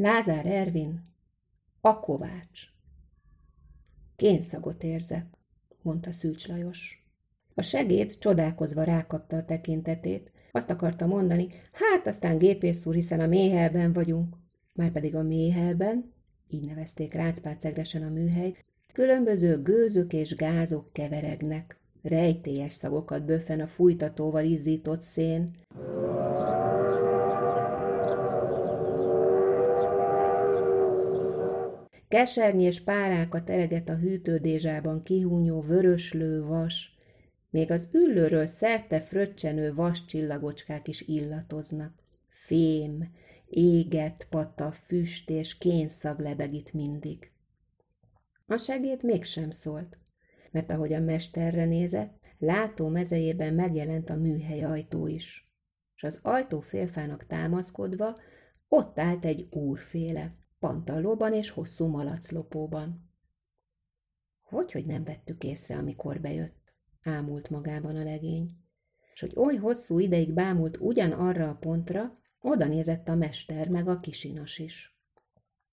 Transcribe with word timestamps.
Lázár 0.00 0.46
Ervin, 0.46 1.04
a 1.80 2.00
Kovács. 2.00 2.60
Kénszagot 4.16 4.82
érzek, 4.82 5.26
mondta 5.82 6.12
Szűcs 6.12 6.48
Lajos. 6.48 7.06
A 7.54 7.62
segéd 7.62 8.18
csodálkozva 8.18 8.82
rákapta 8.82 9.36
a 9.36 9.44
tekintetét, 9.44 10.30
azt 10.52 10.70
akarta 10.70 11.06
mondani, 11.06 11.48
hát 11.72 12.06
aztán 12.06 12.38
gépész 12.38 12.86
úr, 12.86 12.94
hiszen 12.94 13.20
a 13.20 13.26
méhelben 13.26 13.92
vagyunk. 13.92 14.36
Márpedig 14.72 15.14
a 15.14 15.22
méhelben, 15.22 16.12
így 16.48 16.66
nevezték 16.66 17.14
rácpácegresen 17.14 18.02
a 18.02 18.10
műhely, 18.10 18.56
különböző 18.92 19.62
gőzök 19.62 20.12
és 20.12 20.34
gázok 20.34 20.92
keveregnek. 20.92 21.80
Rejtélyes 22.02 22.72
szagokat 22.72 23.24
böffen 23.24 23.60
a 23.60 23.66
fújtatóval 23.66 24.44
izzított 24.44 25.02
szén. 25.02 25.56
Kesernyi 32.08 32.64
és 32.64 32.80
párákat 32.80 33.50
eleget 33.50 33.88
a 33.88 33.96
hűtődézsában 33.96 35.02
kihúnyó 35.02 35.60
vöröslő 35.60 36.42
vas, 36.42 36.96
még 37.50 37.70
az 37.70 37.88
üllőről 37.92 38.46
szerte 38.46 39.00
fröccsenő 39.00 39.74
vas 39.74 40.04
csillagocskák 40.04 40.88
is 40.88 41.00
illatoznak. 41.00 41.92
Fém, 42.28 43.08
égett 43.46 44.26
pata, 44.30 44.72
füst 44.72 45.30
és 45.30 45.58
kénszag 45.58 46.20
lebegít 46.20 46.72
mindig. 46.72 47.30
A 48.46 48.56
segéd 48.56 49.04
mégsem 49.04 49.50
szólt, 49.50 49.98
mert 50.50 50.70
ahogy 50.70 50.92
a 50.92 51.00
mesterre 51.00 51.64
nézett, 51.64 52.18
látó 52.38 52.88
mezejében 52.88 53.54
megjelent 53.54 54.10
a 54.10 54.16
műhely 54.16 54.62
ajtó 54.62 55.06
is, 55.06 55.52
és 55.96 56.02
az 56.02 56.20
ajtó 56.22 56.60
félfának 56.60 57.26
támaszkodva 57.26 58.16
ott 58.68 58.98
állt 58.98 59.24
egy 59.24 59.46
úrféle, 59.50 60.36
pantallóban 60.58 61.32
és 61.32 61.50
hosszú 61.50 61.86
malaclopóban. 61.86 63.10
Hogy, 64.42 64.72
hogy 64.72 64.86
nem 64.86 65.04
vettük 65.04 65.44
észre, 65.44 65.76
amikor 65.76 66.20
bejött, 66.20 66.74
ámult 67.02 67.50
magában 67.50 67.96
a 67.96 68.02
legény, 68.02 68.50
és 69.12 69.20
hogy 69.20 69.32
oly 69.36 69.56
hosszú 69.56 69.98
ideig 69.98 70.32
bámult 70.32 70.76
ugyanarra 70.80 71.48
a 71.48 71.54
pontra, 71.54 72.18
oda 72.40 72.66
nézett 72.66 73.08
a 73.08 73.14
mester 73.14 73.68
meg 73.68 73.88
a 73.88 74.00
kisinas 74.00 74.58
is. 74.58 74.98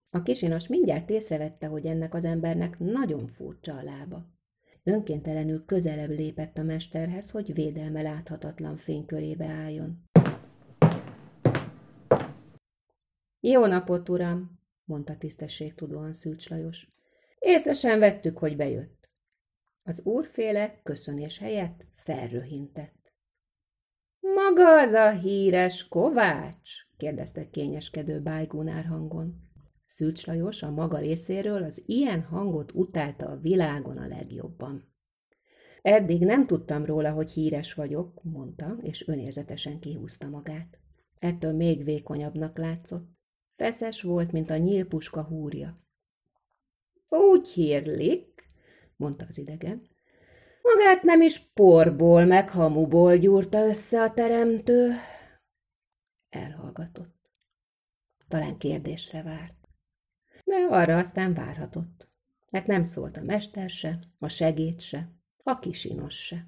A 0.09 0.21
kisinas 0.21 0.67
mindjárt 0.67 1.09
észrevette, 1.09 1.67
hogy 1.67 1.85
ennek 1.85 2.13
az 2.13 2.25
embernek 2.25 2.79
nagyon 2.79 3.27
furcsa 3.27 3.77
a 3.77 3.83
lába. 3.83 4.33
Önkéntelenül 4.83 5.65
közelebb 5.65 6.09
lépett 6.09 6.57
a 6.57 6.63
mesterhez, 6.63 7.31
hogy 7.31 7.53
védelme 7.53 8.01
láthatatlan 8.01 8.77
fénykörébe 8.77 9.45
álljon. 9.45 10.09
Jó 13.39 13.65
napot, 13.65 14.09
uram! 14.09 14.54
Mondta 14.85 15.17
tisztességtudóan 15.17 16.13
Szűcs 16.13 16.49
Lajos. 16.49 16.87
Észre 17.39 17.73
sem 17.73 17.99
vettük, 17.99 18.37
hogy 18.37 18.55
bejött. 18.55 19.09
Az 19.83 20.01
úrféle 20.05 20.79
köszönés 20.83 21.37
helyett 21.37 21.85
felröhintett. 21.93 23.13
Maga 24.19 24.81
az 24.81 24.91
a 24.91 25.09
híres 25.09 25.87
Kovács? 25.87 26.71
kérdezte 26.97 27.49
kényeskedő 27.49 28.21
bájgónár 28.21 28.85
hangon. 28.85 29.45
Szűcs 29.85 30.25
Lajos 30.25 30.63
a 30.63 30.71
maga 30.71 30.97
részéről 30.97 31.63
az 31.63 31.83
ilyen 31.85 32.21
hangot 32.21 32.71
utálta 32.73 33.27
a 33.27 33.37
világon 33.37 33.97
a 33.97 34.07
legjobban. 34.07 34.93
Eddig 35.81 36.25
nem 36.25 36.47
tudtam 36.47 36.85
róla, 36.85 37.11
hogy 37.11 37.31
híres 37.31 37.73
vagyok, 37.73 38.23
mondta, 38.23 38.77
és 38.81 39.07
önérzetesen 39.07 39.79
kihúzta 39.79 40.29
magát. 40.29 40.79
Ettől 41.19 41.53
még 41.53 41.83
vékonyabbnak 41.83 42.57
látszott. 42.57 43.14
Feszes 43.55 44.01
volt, 44.01 44.31
mint 44.31 44.49
a 44.49 44.57
nyílpuska 44.57 45.23
húrja. 45.23 45.79
Úgy 47.09 47.47
hírlik, 47.47 48.45
mondta 48.95 49.25
az 49.29 49.37
idegen. 49.37 49.89
Magát 50.61 51.03
nem 51.03 51.21
is 51.21 51.39
porból, 51.39 52.25
meg 52.25 52.49
hamuból 52.49 53.17
gyúrta 53.17 53.67
össze 53.67 54.01
a 54.01 54.13
teremtő. 54.13 54.91
Elhallgatott. 56.29 57.15
Talán 58.27 58.57
kérdésre 58.57 59.23
várt. 59.23 59.55
De 60.43 60.55
arra 60.55 60.97
aztán 60.97 61.33
várhatott, 61.33 62.09
mert 62.49 62.67
nem 62.67 62.83
szólt 62.83 63.17
a 63.17 63.23
mester 63.23 63.69
se, 63.69 63.99
a 64.19 64.27
segéd 64.27 64.79
se, 64.79 65.09
a 65.43 65.59
kisinos 65.59 66.25
se. 66.25 66.47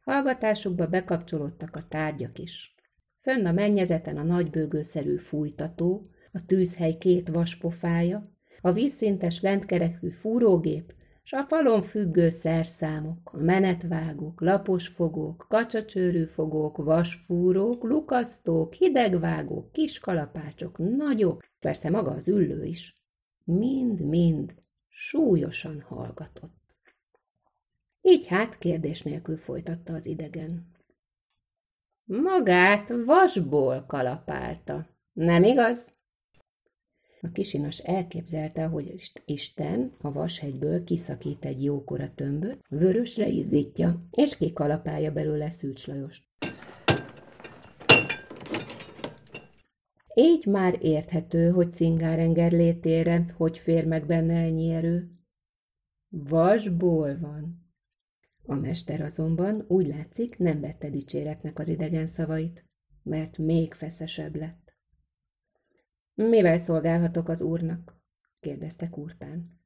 Hallgatásukba 0.00 0.86
bekapcsolódtak 0.86 1.76
a 1.76 1.88
tárgyak 1.88 2.38
is. 2.38 2.74
Fönn 3.20 3.46
a 3.46 3.52
mennyezeten 3.52 4.16
a 4.16 4.22
nagybőgőszerű 4.22 5.16
fújtató, 5.16 6.06
a 6.32 6.46
tűzhely 6.46 6.98
két 6.98 7.28
vaspofája, 7.28 8.30
a 8.60 8.72
vízszintes 8.72 9.40
lentkerekű 9.40 10.10
fúrógép, 10.10 10.94
s 11.22 11.32
a 11.32 11.44
falon 11.48 11.82
függő 11.82 12.30
szerszámok, 12.30 13.30
a 13.32 13.36
menetvágók, 13.36 14.40
laposfogók, 14.40 15.46
kacsacsőrűfogók, 15.48 16.76
vasfúrók, 16.76 17.82
lukasztók, 17.82 18.72
hidegvágók, 18.72 19.72
kiskalapácsok, 19.72 20.78
nagyok, 20.78 21.44
persze 21.58 21.90
maga 21.90 22.10
az 22.10 22.28
üllő 22.28 22.64
is, 22.64 23.02
mind-mind 23.44 24.54
súlyosan 24.88 25.80
hallgatott. 25.80 26.58
Így 28.00 28.26
hát 28.26 28.58
kérdés 28.58 29.02
nélkül 29.02 29.36
folytatta 29.36 29.94
az 29.94 30.06
idegen. 30.06 30.70
Magát 32.04 32.92
vasból 33.04 33.84
kalapálta, 33.86 34.86
nem 35.12 35.42
igaz? 35.44 35.92
A 37.22 37.30
kisinas 37.32 37.78
elképzelte, 37.78 38.66
hogy 38.66 39.12
Isten 39.24 39.92
a 40.00 40.12
vashegyből 40.12 40.84
kiszakít 40.84 41.44
egy 41.44 41.64
jókora 41.64 42.14
tömböt, 42.14 42.60
vörösre 42.68 43.28
izzítja, 43.28 44.06
és 44.10 44.36
kikalapálja 44.36 45.12
belőle 45.12 45.50
Szűcs 45.50 45.86
Lajost. 45.86 46.28
Így 50.14 50.46
már 50.46 50.78
érthető, 50.80 51.50
hogy 51.50 51.74
cingárenger 51.74 52.52
létére, 52.52 53.34
hogy 53.36 53.58
fér 53.58 53.86
meg 53.86 54.06
benne 54.06 54.34
ennyi 54.34 54.70
erő. 54.70 55.10
Vasból 56.08 57.18
van. 57.18 57.68
A 58.42 58.54
mester 58.54 59.00
azonban 59.00 59.64
úgy 59.68 59.86
látszik 59.86 60.38
nem 60.38 60.60
vette 60.60 60.90
dicséretnek 60.90 61.58
az 61.58 61.68
idegen 61.68 62.06
szavait, 62.06 62.64
mert 63.02 63.38
még 63.38 63.74
feszesebb 63.74 64.36
lett. 64.36 64.69
Mivel 66.28 66.58
szolgálhatok 66.58 67.28
az 67.28 67.40
úrnak? 67.40 67.94
kérdezte 68.40 68.88
Kurtán. 68.88 69.60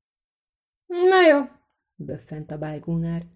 Na 0.86 1.26
jó, 1.28 1.40
böffent 1.94 2.50
a 2.50 2.58
bájgúnár. 2.58 3.26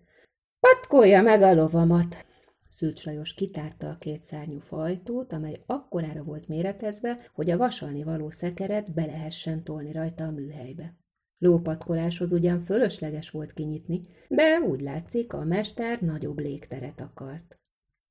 Patkolja 0.60 1.22
meg 1.22 1.42
a 1.42 1.54
lovamat! 1.54 2.26
Szűcs 2.68 3.04
Lajos 3.04 3.34
kitárta 3.34 3.88
a 3.88 3.96
két 3.96 4.24
szárnyú 4.24 4.58
fajtót, 4.58 5.32
amely 5.32 5.62
akkorára 5.66 6.22
volt 6.22 6.48
méretezve, 6.48 7.28
hogy 7.34 7.50
a 7.50 7.56
vasalni 7.56 8.02
való 8.02 8.30
szekeret 8.30 8.94
be 8.94 9.06
lehessen 9.06 9.64
tolni 9.64 9.92
rajta 9.92 10.24
a 10.24 10.30
műhelybe. 10.30 10.96
Lópatkoláshoz 11.38 12.32
ugyan 12.32 12.60
fölösleges 12.60 13.30
volt 13.30 13.52
kinyitni, 13.52 14.00
de 14.28 14.58
úgy 14.60 14.80
látszik, 14.80 15.32
a 15.32 15.44
mester 15.44 16.00
nagyobb 16.00 16.38
légteret 16.38 17.00
akart. 17.00 17.58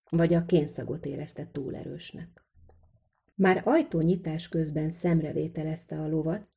Vagy 0.10 0.34
a 0.34 0.46
kénszagot 0.46 1.06
érezte 1.06 1.50
túl 1.52 1.76
erősnek. 1.76 2.47
Már 3.38 3.62
ajtónyitás 3.66 4.50
közben 4.50 4.90
szemrevételezte 4.90 6.00
a 6.00 6.08
lovat, 6.08 6.48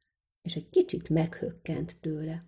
és 0.42 0.54
egy 0.54 0.68
kicsit 0.70 1.08
meghökkent 1.08 1.96
tőle. 2.00 2.44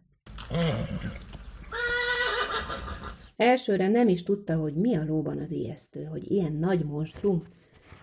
Elsőre 3.37 3.88
nem 3.88 4.09
is 4.09 4.22
tudta, 4.22 4.56
hogy 4.56 4.75
mi 4.75 4.97
a 4.97 5.04
lóban 5.04 5.38
az 5.38 5.50
ijesztő, 5.50 6.04
hogy 6.04 6.31
ilyen 6.31 6.53
nagy 6.53 6.84
monstrum, 6.84 7.43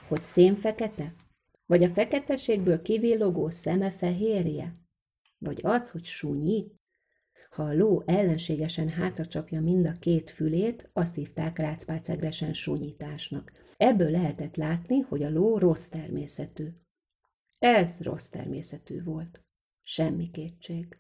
hogy 0.08 0.22
szénfekete, 0.22 1.14
vagy 1.66 1.84
a 1.84 1.90
feketeségből 1.90 2.82
kivillogó 2.82 3.50
szeme 3.50 3.92
fehérje, 3.92 4.72
vagy 5.38 5.60
az, 5.64 5.90
hogy 5.90 6.04
sunyít. 6.04 6.76
Ha 7.50 7.64
a 7.64 7.74
ló 7.74 8.04
ellenségesen 8.06 8.90
hátracsapja 8.90 9.62
mind 9.62 9.86
a 9.86 10.00
két 10.00 10.32
fülét, 10.32 10.90
azt 10.94 11.16
hívták 11.16 11.58
rácpácegresen 11.58 12.54
sunyításnak. 12.54 13.52
Ebből 13.80 14.12
lehetett 14.12 14.56
látni, 14.56 15.00
hogy 15.00 15.24
a 15.24 15.30
ló 15.30 15.58
rossz 15.58 15.88
természetű. 15.88 16.68
Ez 17.60 18.00
rossz 18.00 18.28
természetű 18.28 19.04
volt. 19.04 19.44
Semmi 19.82 20.32
kétség. 20.32 20.98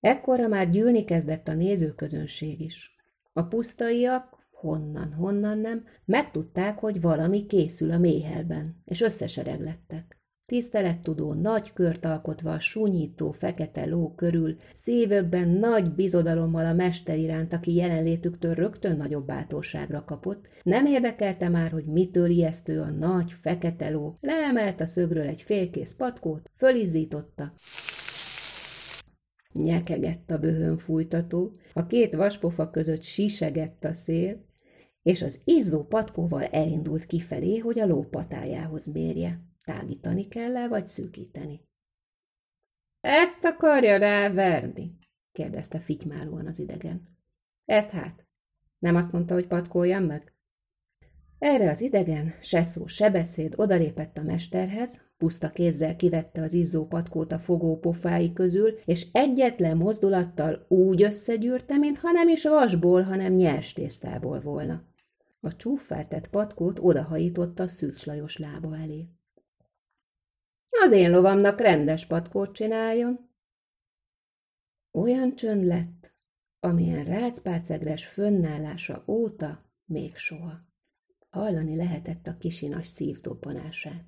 Ekkora 0.00 0.48
már 0.48 0.70
gyűlni 0.70 1.04
kezdett 1.04 1.48
a 1.48 1.54
nézőközönség 1.54 2.60
is. 2.60 2.96
A 3.32 3.42
pusztaiak, 3.42 4.48
honnan, 4.50 5.12
honnan 5.12 5.58
nem, 5.58 5.84
megtudták, 6.04 6.78
hogy 6.78 7.00
valami 7.00 7.46
készül 7.46 7.90
a 7.90 7.98
méhelben, 7.98 8.80
és 8.84 9.00
összesereglettek. 9.00 10.16
Tisztelettudó 10.46 11.32
nagy 11.32 11.72
kört 11.72 12.04
alkotva 12.04 12.52
a 12.52 12.60
súnyító 12.60 13.30
fekete 13.30 13.86
ló 13.86 14.14
körül, 14.14 14.56
szívökben 14.74 15.48
nagy 15.48 15.92
bizodalommal 15.92 16.66
a 16.66 16.72
mester 16.72 17.18
iránt, 17.18 17.52
aki 17.52 17.74
jelenlétüktől 17.74 18.54
rögtön 18.54 18.96
nagyobb 18.96 19.26
bátorságra 19.26 20.04
kapott. 20.04 20.48
Nem 20.62 20.86
érdekelte 20.86 21.48
már, 21.48 21.70
hogy 21.70 21.84
mitől 21.84 22.30
ijesztő 22.30 22.80
a 22.80 22.90
nagy 22.90 23.32
fekete 23.40 23.90
ló. 23.90 24.14
Leemelt 24.20 24.80
a 24.80 24.86
szögről 24.86 25.26
egy 25.26 25.42
félkész 25.42 25.94
patkót, 25.94 26.50
fölizzította. 26.56 27.52
Nyekegett 29.52 30.30
a 30.30 30.38
böhön 30.38 30.78
fújtató, 30.78 31.52
a 31.72 31.86
két 31.86 32.14
vaspofa 32.14 32.70
között 32.70 33.02
sisegett 33.02 33.84
a 33.84 33.92
szél, 33.92 34.44
és 35.06 35.22
az 35.22 35.40
izzó 35.44 35.84
patkóval 35.84 36.44
elindult 36.44 37.06
kifelé, 37.06 37.58
hogy 37.58 37.78
a 37.78 37.86
ló 37.86 38.04
patájához 38.04 38.86
mérje. 38.86 39.40
Tágítani 39.64 40.28
kell 40.28 40.56
-e, 40.56 40.68
vagy 40.68 40.86
szűkíteni? 40.86 41.60
Ezt 43.00 43.44
akarja 43.44 43.96
ráverni? 43.96 44.98
kérdezte 45.32 45.78
fitymálóan 45.78 46.46
az 46.46 46.58
idegen. 46.58 47.18
Ezt 47.64 47.90
hát. 47.90 48.26
Nem 48.78 48.96
azt 48.96 49.12
mondta, 49.12 49.34
hogy 49.34 49.46
patkoljam 49.46 50.04
meg? 50.04 50.34
Erre 51.38 51.70
az 51.70 51.80
idegen, 51.80 52.34
se 52.40 52.62
szó, 52.62 52.86
se 52.86 53.10
beszéd, 53.10 53.52
odalépett 53.56 54.18
a 54.18 54.22
mesterhez, 54.22 55.00
puszta 55.16 55.50
kézzel 55.50 55.96
kivette 55.96 56.42
az 56.42 56.52
izzó 56.52 56.86
patkót 56.86 57.32
a 57.32 57.38
fogó 57.38 57.78
pofái 57.78 58.32
közül, 58.32 58.74
és 58.84 59.06
egyetlen 59.12 59.76
mozdulattal 59.76 60.66
úgy 60.68 61.02
összegyűrte, 61.02 61.76
mintha 61.76 62.10
nem 62.10 62.28
is 62.28 62.42
vasból, 62.42 63.02
hanem 63.02 63.32
nyers 63.32 63.72
tésztából 63.72 64.40
volna. 64.40 64.94
A 65.46 65.56
csúffeltett 65.56 66.28
patkót 66.28 66.78
odahajította 66.78 67.68
Szűcs 67.68 68.06
Lajos 68.06 68.36
lába 68.36 68.76
elé. 68.76 69.08
Az 70.84 70.92
én 70.92 71.10
lovamnak 71.10 71.60
rendes 71.60 72.06
patkót 72.06 72.54
csináljon. 72.54 73.30
Olyan 74.90 75.36
csönd 75.36 75.64
lett, 75.64 76.12
amilyen 76.60 77.04
rácpácegres 77.04 78.06
fönnállása 78.06 79.04
óta 79.06 79.70
még 79.84 80.16
soha. 80.16 80.52
Hallani 81.28 81.76
lehetett 81.76 82.26
a 82.26 82.36
kisinas 82.36 82.86
szív 82.86 83.20
dobbanását. 83.20 84.04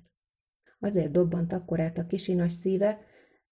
Azért 0.79 1.11
dobbant 1.11 1.53
akkorát 1.53 1.97
a 1.97 2.05
kisinas 2.05 2.51
szíve, 2.51 3.05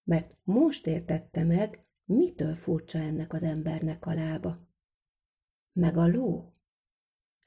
mert 0.04 0.38
most 0.44 0.88
értette 0.88 1.44
meg, 1.44 1.80
mitől 2.06 2.56
furcsa 2.56 3.00
ennek 3.00 3.34
az 3.34 3.44
embernek 3.44 4.06
a 4.06 4.14
lába. 4.14 4.68
Meg 5.74 5.98
a 5.98 6.08
ló? 6.08 6.52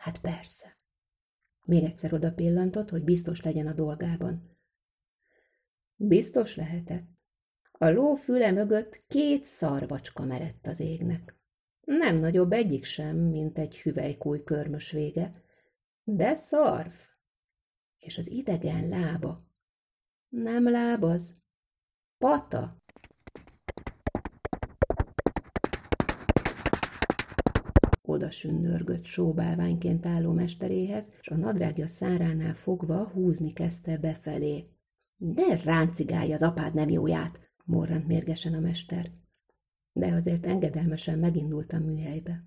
Hát 0.01 0.21
persze. 0.21 0.79
Még 1.65 1.85
egyszer 1.85 2.13
oda 2.13 2.33
pillantott, 2.33 2.91
hogy 2.91 3.05
biztos 3.05 3.43
legyen 3.43 3.67
a 3.67 3.73
dolgában. 3.73 4.59
Biztos 5.95 6.57
lehetett. 6.57 7.09
A 7.73 7.89
ló 7.89 8.15
füle 8.15 8.51
mögött 8.51 9.05
két 9.07 9.45
szarvacska 9.45 10.25
merett 10.25 10.67
az 10.67 10.81
égnek. 10.81 11.35
Nem 11.81 12.17
nagyobb 12.17 12.53
egyik 12.53 12.85
sem, 12.85 13.17
mint 13.17 13.59
egy 13.59 13.79
hüvelykúj 13.81 14.45
körmös 14.45 14.91
vége, 14.91 15.43
de 16.05 16.35
szarv. 16.35 16.93
És 17.99 18.19
az 18.19 18.31
idegen 18.31 18.89
lába. 18.89 19.41
Nem 20.29 20.71
lábaz, 20.71 21.43
pata. 22.19 22.80
Oda 28.21 28.31
sündörgött 28.31 29.05
sóbálványként 29.05 30.07
álló 30.07 30.33
mesteréhez, 30.33 31.13
és 31.21 31.29
a 31.29 31.37
nadrágja 31.37 31.87
száránál 31.87 32.55
fogva 32.55 33.09
húzni 33.09 33.53
kezdte 33.53 33.99
befelé. 33.99 34.69
Ne 35.17 35.57
ráncigálj 35.57 36.33
az 36.33 36.43
apád 36.43 36.75
nem 36.75 36.89
jóját, 36.89 37.41
morrant 37.65 38.07
mérgesen 38.07 38.55
a 38.55 38.61
mester. 38.61 39.11
De 39.93 40.13
azért 40.13 40.47
engedelmesen 40.47 41.19
megindult 41.19 41.73
a 41.73 41.79
műhelybe. 41.79 42.45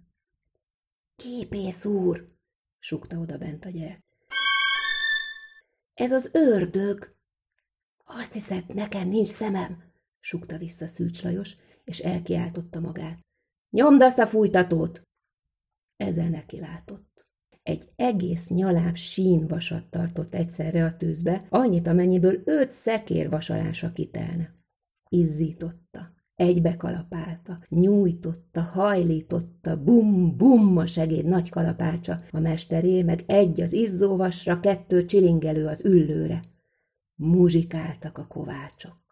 Képész 1.15 1.85
úr, 1.85 2.27
sukta 2.79 3.17
oda 3.17 3.37
bent 3.37 3.65
a 3.65 3.69
gyerek. 3.69 4.03
Ez 5.93 6.11
az 6.11 6.29
ördög! 6.33 7.15
Azt 8.05 8.33
hiszed, 8.33 8.73
nekem 8.73 9.07
nincs 9.07 9.27
szemem, 9.27 9.83
sukta 10.19 10.57
vissza 10.57 10.87
Szűcs 10.87 11.23
Lajos, 11.23 11.55
és 11.83 11.99
elkiáltotta 11.99 12.79
magát. 12.79 13.19
Nyomd 13.69 14.01
azt 14.01 14.19
a 14.19 14.27
fújtatót! 14.27 15.01
Ezzel 16.07 16.29
neki 16.29 16.59
látott. 16.59 17.25
Egy 17.63 17.89
egész 17.95 18.47
nyaláb 18.47 18.95
sínvasat 18.95 19.85
tartott 19.89 20.33
egyszerre 20.33 20.85
a 20.85 20.97
tűzbe, 20.97 21.45
annyit, 21.49 21.87
amennyiből 21.87 22.41
öt 22.45 22.71
szekér 22.71 23.29
vasalása 23.29 23.91
kitelne. 23.91 24.55
Izzította, 25.09 26.13
egybe 26.35 26.77
kalapálta, 26.77 27.59
nyújtotta, 27.69 28.61
hajlította, 28.61 29.83
bum-bum 29.83 30.77
a 30.77 30.85
segéd 30.85 31.25
nagy 31.25 31.49
kalapácsa, 31.49 32.19
a 32.31 32.39
mesteré 32.39 33.01
meg 33.01 33.23
egy 33.25 33.61
az 33.61 33.73
izzóvasra, 33.73 34.59
kettő 34.59 35.05
csilingelő 35.05 35.65
az 35.65 35.85
üllőre. 35.85 36.41
Muzsikáltak 37.15 38.17
a 38.17 38.27
kovácsok. 38.27 39.02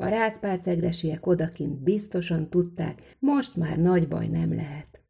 A 0.00 0.06
rácpácegresiek 0.06 1.26
odakint 1.26 1.82
biztosan 1.82 2.50
tudták, 2.50 3.16
most 3.18 3.56
már 3.56 3.78
nagy 3.78 4.08
baj 4.08 4.28
nem 4.28 4.54
lehet. 4.54 5.02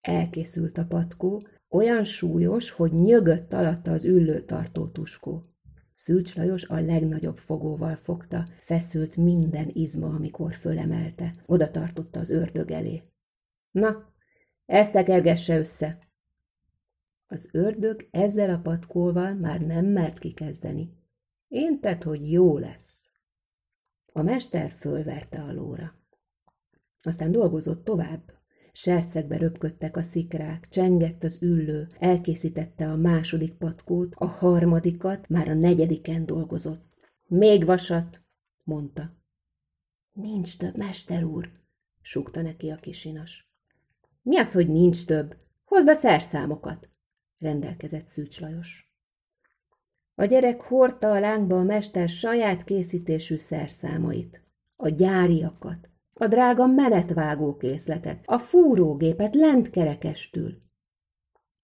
Elkészült 0.00 0.78
a 0.78 0.86
patkó, 0.86 1.46
olyan 1.68 2.04
súlyos, 2.04 2.70
hogy 2.70 2.92
nyögött 2.92 3.52
alatta 3.52 3.90
az 3.90 4.04
üllőtartó 4.04 4.88
tuskó. 4.88 5.42
Szűcs 5.94 6.34
Lajos 6.34 6.64
a 6.64 6.80
legnagyobb 6.80 7.38
fogóval 7.38 7.96
fogta, 7.96 8.46
feszült 8.60 9.16
minden 9.16 9.70
izma, 9.72 10.06
amikor 10.06 10.54
fölemelte, 10.54 11.34
oda 11.46 11.70
tartotta 11.70 12.20
az 12.20 12.30
ördög 12.30 12.70
elé. 12.70 13.02
Na, 13.70 14.12
ezt 14.66 14.92
tekergesse 14.92 15.58
össze! 15.58 15.98
Az 17.26 17.48
ördög 17.52 18.08
ezzel 18.10 18.50
a 18.50 18.58
patkóval 18.58 19.34
már 19.34 19.60
nem 19.60 19.86
mert 19.86 20.18
kikezdeni. 20.18 20.90
Én 21.48 21.80
tett, 21.80 22.02
hogy 22.02 22.32
jó 22.32 22.58
lesz. 22.58 23.03
A 24.16 24.22
mester 24.22 24.70
fölverte 24.70 25.42
a 25.42 25.52
lóra. 25.52 25.94
Aztán 27.02 27.32
dolgozott 27.32 27.84
tovább, 27.84 28.32
sercegbe 28.72 29.36
röpködtek 29.36 29.96
a 29.96 30.02
szikrák, 30.02 30.68
csengett 30.68 31.22
az 31.22 31.42
üllő, 31.42 31.86
elkészítette 31.98 32.90
a 32.90 32.96
második 32.96 33.52
patkót, 33.54 34.14
a 34.14 34.26
harmadikat, 34.26 35.28
már 35.28 35.48
a 35.48 35.54
negyediken 35.54 36.26
dolgozott. 36.26 36.84
Még 37.26 37.64
vasat, 37.64 38.22
mondta. 38.62 39.16
Nincs 40.12 40.58
több, 40.58 40.76
mester 40.76 41.24
úr, 41.24 41.50
súgta 42.00 42.42
neki 42.42 42.70
a 42.70 42.76
kisinas. 42.76 43.50
Mi 44.22 44.38
az, 44.38 44.52
hogy 44.52 44.68
nincs 44.68 45.04
több? 45.06 45.36
Hozd 45.64 45.88
a 45.88 45.94
szerszámokat, 45.94 46.88
rendelkezett 47.38 48.08
Szűcs 48.08 48.40
Lajos. 48.40 48.93
A 50.14 50.24
gyerek 50.24 50.60
hordta 50.60 51.10
a 51.10 51.20
lángba 51.20 51.58
a 51.58 51.62
mester 51.62 52.08
saját 52.08 52.64
készítésű 52.64 53.36
szerszámait, 53.36 54.42
a 54.76 54.88
gyáriakat, 54.88 55.90
a 56.12 56.26
drága 56.26 56.66
menetvágó 56.66 57.56
készletet, 57.56 58.22
a 58.24 58.38
fúrógépet 58.38 59.34
lent 59.34 59.70
kerekestül. 59.70 60.62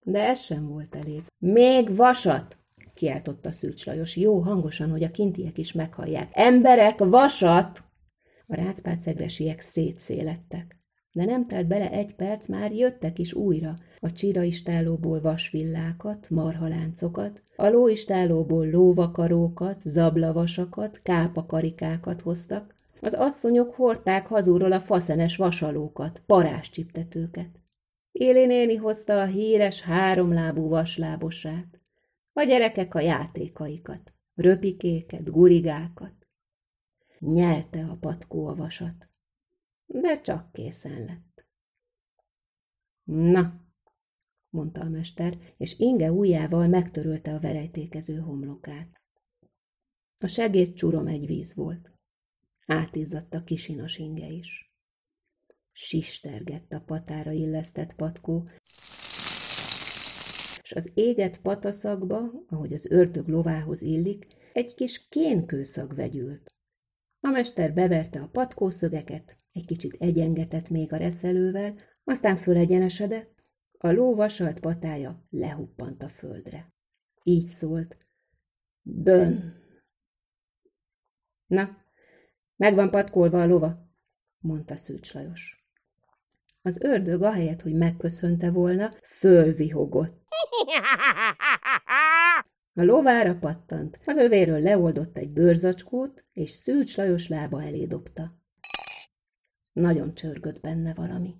De 0.03 0.27
ez 0.27 0.39
sem 0.39 0.67
volt 0.67 0.95
elég. 0.95 1.23
Még 1.37 1.95
vasat! 1.95 2.57
kiáltotta 2.93 3.51
Szűcs 3.51 3.85
Lajos 3.85 4.15
jó 4.15 4.39
hangosan, 4.39 4.89
hogy 4.89 5.03
a 5.03 5.11
kintiek 5.11 5.57
is 5.57 5.71
meghallják. 5.71 6.29
Emberek, 6.31 6.99
vasat! 6.99 7.83
A 8.47 8.55
rácpácegresiek 8.55 9.61
szétszélettek. 9.61 10.80
De 11.13 11.25
nem 11.25 11.47
telt 11.47 11.67
bele 11.67 11.91
egy 11.91 12.15
perc, 12.15 12.47
már 12.47 12.71
jöttek 12.71 13.19
is 13.19 13.33
újra. 13.33 13.75
A 13.99 14.11
csiraistálóból 14.11 15.21
vasvillákat, 15.21 16.29
marhaláncokat, 16.29 17.43
a 17.55 17.67
lóistálóból 17.67 18.69
lóvakarókat, 18.69 19.81
zablavasakat, 19.83 20.99
kápakarikákat 21.03 22.21
hoztak, 22.21 22.75
az 22.99 23.13
asszonyok 23.13 23.73
hordták 23.73 24.27
hazúról 24.27 24.71
a 24.71 24.79
faszenes 24.79 25.37
vasalókat, 25.37 26.21
paráscsiptetőket. 26.25 27.49
Éli 28.11 28.45
néni 28.45 28.75
hozta 28.75 29.21
a 29.21 29.25
híres 29.25 29.81
háromlábú 29.81 30.67
vaslábosát, 30.67 31.81
a 32.33 32.43
gyerekek 32.43 32.95
a 32.95 32.99
játékaikat, 32.99 34.13
röpikéket, 34.35 35.31
gurigákat. 35.31 36.13
Nyelte 37.19 37.79
a 37.79 37.97
patkó 37.99 38.47
a 38.47 38.55
vasat, 38.55 39.09
de 39.91 40.21
csak 40.21 40.51
készen 40.51 41.05
lett. 41.05 41.45
Na, 43.03 43.61
mondta 44.49 44.81
a 44.81 44.89
mester, 44.89 45.37
és 45.57 45.79
inge 45.79 46.11
ujjával 46.11 46.67
megtörölte 46.67 47.33
a 47.33 47.39
verejtékező 47.39 48.19
homlokát. 48.19 49.01
A 50.17 50.27
segéd 50.27 50.73
csurom 50.73 51.07
egy 51.07 51.25
víz 51.25 51.55
volt. 51.55 51.91
Átizzadt 52.65 53.33
a 53.33 53.43
kisinas 53.43 53.97
inge 53.97 54.27
is. 54.27 54.73
Sistergett 55.71 56.71
a 56.71 56.81
patára 56.81 57.31
illesztett 57.31 57.95
patkó, 57.95 58.49
és 60.61 60.71
az 60.71 60.91
éget 60.93 61.41
pataszakba, 61.41 62.31
ahogy 62.47 62.73
az 62.73 62.85
ördög 62.85 63.27
lovához 63.27 63.81
illik, 63.81 64.27
egy 64.53 64.73
kis 64.73 65.07
kénkőszag 65.07 65.95
vegyült. 65.95 66.53
A 67.19 67.29
mester 67.29 67.73
beverte 67.73 68.21
a 68.21 68.27
patkószögeket, 68.27 69.40
egy 69.51 69.65
kicsit 69.65 69.95
egyengetett 69.99 70.69
még 70.69 70.93
a 70.93 70.97
reszelővel, 70.97 71.75
aztán 72.03 72.37
fölegyenesedett, 72.37 73.43
a 73.77 73.91
ló 73.91 74.15
vasalt 74.15 74.59
patája 74.59 75.25
lehuppant 75.29 76.03
a 76.03 76.09
földre. 76.09 76.73
Így 77.23 77.47
szólt. 77.47 77.97
Dön! 78.81 79.59
Na, 81.47 81.77
meg 82.55 82.75
van 82.75 82.89
patkolva 82.89 83.41
a 83.41 83.45
lova, 83.45 83.89
mondta 84.39 84.75
Szűcs 84.75 85.13
Lajos. 85.13 85.65
Az 86.61 86.81
ördög 86.81 87.21
ahelyett, 87.21 87.61
hogy 87.61 87.73
megköszönte 87.73 88.51
volna, 88.51 88.91
fölvihogott. 89.03 90.21
A 92.73 92.83
lovára 92.83 93.35
pattant, 93.39 93.99
az 94.05 94.17
övéről 94.17 94.59
leoldott 94.59 95.17
egy 95.17 95.33
bőrzacskót, 95.33 96.25
és 96.31 96.49
Szűcs 96.49 96.97
Lajos 96.97 97.27
lába 97.27 97.63
elé 97.63 97.85
dobta. 97.85 98.40
Nagyon 99.73 100.13
csörgött 100.13 100.61
benne 100.61 100.93
valami. 100.93 101.35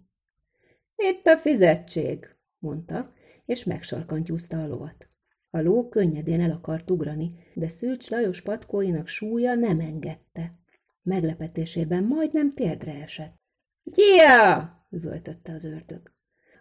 Itt 0.95 1.25
a 1.25 1.37
fizetség, 1.37 2.35
mondta, 2.59 3.13
és 3.45 3.63
megsarkantyúzta 3.63 4.63
a 4.63 4.67
lovat. 4.67 5.09
A 5.49 5.61
ló 5.61 5.89
könnyedén 5.89 6.41
el 6.41 6.51
akart 6.51 6.91
ugrani, 6.91 7.31
de 7.53 7.69
Szűcs 7.69 8.09
Lajos 8.09 8.41
patkóinak 8.41 9.07
súlya 9.07 9.55
nem 9.55 9.79
engedte. 9.79 10.59
Meglepetésében 11.01 12.03
majdnem 12.03 12.51
térdre 12.51 13.01
esett. 13.01 13.35
Gyia! 13.83 14.85
üvöltötte 14.89 15.53
az 15.53 15.63
ördög. 15.63 16.11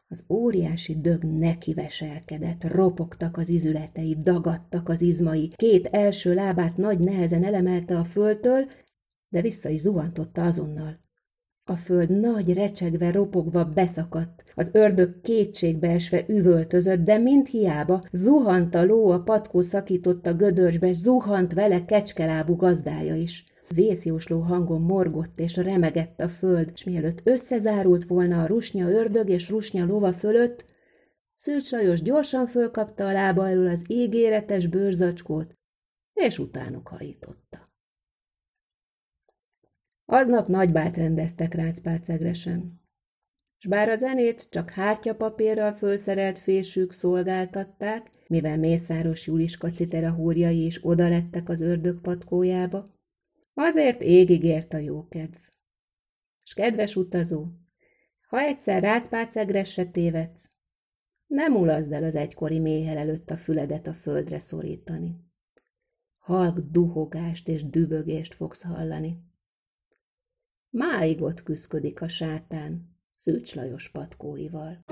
Az 0.08 0.24
óriási 0.28 1.00
dög 1.00 1.22
nekiveselkedett, 1.22 2.64
ropogtak 2.64 3.36
az 3.36 3.48
izületei, 3.48 4.16
dagadtak 4.22 4.88
az 4.88 5.00
izmai, 5.00 5.48
két 5.48 5.86
első 5.86 6.34
lábát 6.34 6.76
nagy 6.76 6.98
nehezen 6.98 7.44
elemelte 7.44 7.98
a 7.98 8.04
földtől, 8.04 8.70
de 9.28 9.40
vissza 9.40 9.68
is 9.68 9.80
zuhantotta 9.80 10.44
azonnal. 10.44 10.98
A 11.70 11.76
föld 11.76 12.20
nagy 12.20 12.54
recsegve, 12.54 13.10
ropogva 13.10 13.64
beszakadt, 13.64 14.44
az 14.54 14.70
ördög 14.72 15.20
kétségbeesve 15.20 16.24
üvöltözött, 16.26 17.04
de 17.04 17.18
mind 17.18 17.46
hiába, 17.46 18.02
zuhant 18.12 18.74
a 18.74 18.84
ló 18.84 19.10
a 19.10 19.20
patkó 19.20 19.60
szakította 19.60 20.34
gödörsbe, 20.34 20.92
zuhant 20.92 21.52
vele 21.52 21.84
kecskelábú 21.84 22.56
gazdája 22.56 23.14
is. 23.14 23.44
Vészjósló 23.74 24.40
hangon 24.40 24.80
morgott 24.80 25.40
és 25.40 25.56
remegett 25.56 26.20
a 26.20 26.28
föld, 26.28 26.70
és 26.74 26.84
mielőtt 26.84 27.20
összezárult 27.24 28.04
volna 28.04 28.42
a 28.42 28.46
rusnya 28.46 28.88
ördög 28.88 29.28
és 29.28 29.50
rusnya 29.50 29.86
lova 29.86 30.12
fölött, 30.12 30.64
Szűcs 31.36 31.70
Lajos 31.70 32.02
gyorsan 32.02 32.46
fölkapta 32.46 33.06
a 33.06 33.12
lába 33.12 33.48
elől 33.48 33.68
az 33.68 33.82
ígéretes 33.86 34.66
bőrzacskót, 34.66 35.54
és 36.12 36.38
utánuk 36.38 36.88
hajította. 36.88 37.69
Aznap 40.12 40.48
nagybát 40.48 40.96
rendeztek 40.96 41.54
Rácpácegresen. 41.54 42.80
S 43.58 43.66
bár 43.66 43.88
a 43.88 43.96
zenét 43.96 44.50
csak 44.50 44.70
hártyapapírral 44.70 45.72
fölszerelt 45.72 46.38
fésűk 46.38 46.92
szolgáltatták, 46.92 48.10
mivel 48.26 48.58
Mészáros 48.58 49.26
Juliska 49.26 49.70
citerahúrjai 49.70 50.64
is 50.64 50.78
odalettek 50.82 51.48
az 51.48 51.60
ördög 51.60 52.00
patkójába, 52.00 52.94
azért 53.54 54.00
égig 54.00 54.44
ért 54.44 54.72
a 54.72 54.78
jókedv. 54.78 55.36
S 56.42 56.54
kedves 56.54 56.96
utazó, 56.96 57.46
ha 58.28 58.40
egyszer 58.40 58.82
Rácpácegresre 58.82 59.84
tévedsz, 59.84 60.50
nem 61.26 61.56
ulazd 61.56 61.92
el 61.92 62.04
az 62.04 62.14
egykori 62.14 62.58
méhel 62.58 62.96
előtt 62.96 63.30
a 63.30 63.36
füledet 63.36 63.86
a 63.86 63.92
földre 63.92 64.38
szorítani. 64.38 65.16
Halk 66.18 66.58
duhogást 66.58 67.48
és 67.48 67.68
dübögést 67.68 68.34
fogsz 68.34 68.62
hallani. 68.62 69.28
Máig 70.72 71.22
ott 71.22 71.42
küszködik 71.42 72.00
a 72.00 72.08
sátán 72.08 72.96
Szűcs 73.10 73.54
Lajos 73.54 73.88
patkóival. 73.88 74.84